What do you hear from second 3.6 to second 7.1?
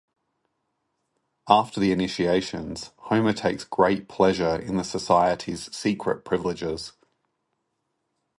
great pleasure in the society's secret privileges.